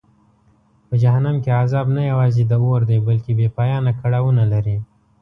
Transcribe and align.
په 0.87 0.95
جهنم 1.03 1.35
کې 1.43 1.49
عذاب 1.63 1.87
نه 1.97 2.01
یوازې 2.11 2.43
د 2.47 2.53
اور 2.63 2.81
دی 2.89 2.97
بلکه 3.07 3.29
بېپایانه 3.39 3.91
کړاوونه 4.01 4.43
لري. 4.53 4.77